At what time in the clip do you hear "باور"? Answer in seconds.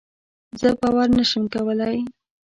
0.79-1.07